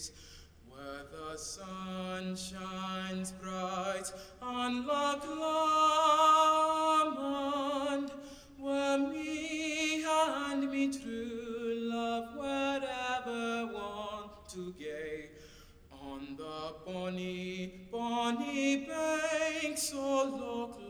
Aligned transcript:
days, 0.00 0.12
where 0.68 1.04
the 1.12 1.36
sun 1.36 2.36
shines 2.36 3.32
bright 3.32 4.12
on 4.40 4.86
Loch 4.86 5.26
Lomond, 7.06 8.12
where 8.58 8.98
me 8.98 10.04
and 10.04 10.70
me 10.70 10.92
true 10.92 11.90
love 11.92 12.36
would 12.36 12.84
ever 13.18 13.66
want 13.72 14.48
to 14.50 14.72
gay 14.78 15.30
on 15.92 16.36
the 16.36 16.74
bonny, 16.86 17.86
bonny 17.90 18.86
banks 18.86 19.92
oh, 19.94 20.28
of 20.28 20.40
Loch 20.40 20.89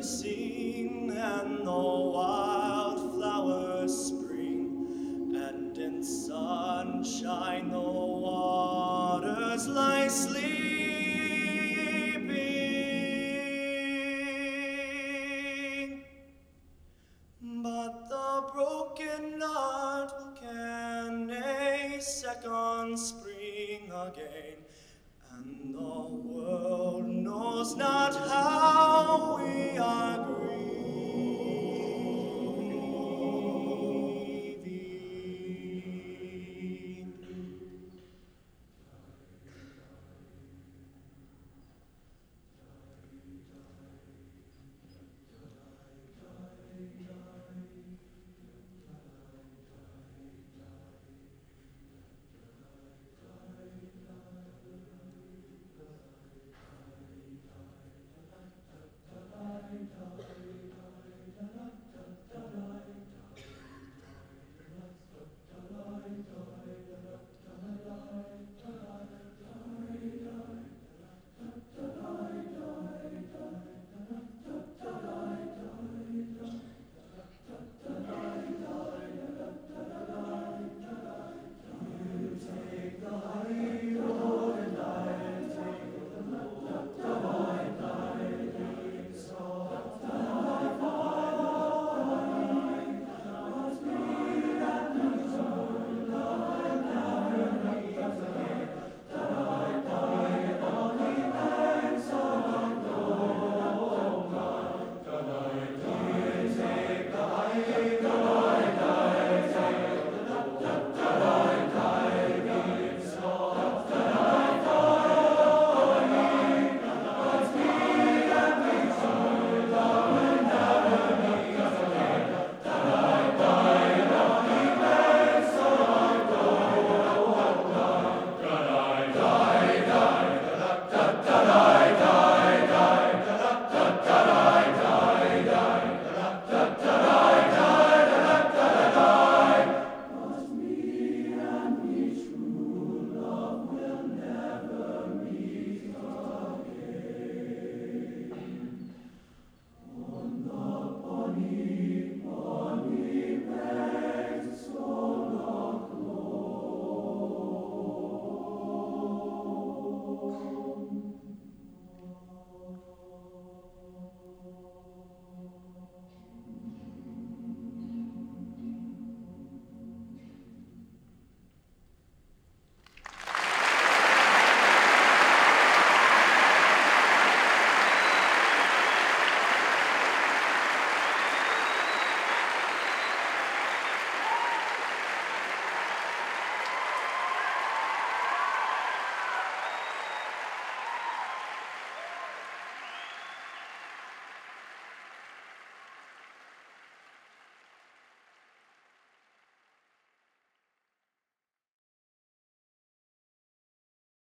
and 0.00 1.66
the 1.66 1.72
wildflowers 2.14 3.92
spring. 3.92 5.34
And 5.34 5.76
in 5.76 6.04
sunshine 6.04 7.72
the 7.72 7.80
waters 7.80 9.66
lie 9.66 10.06
sleeping. 10.06 10.84
But 17.42 18.08
the 18.08 18.44
broken 18.54 19.40
heart 19.40 20.12
can 20.40 21.28
a 21.30 22.00
second 22.00 22.96
spring 22.96 23.90
again? 23.90 24.58
And 25.32 25.74
the 25.74 25.80
world 25.80 27.08
knows 27.08 27.74
not 27.74 28.14
how 28.14 28.47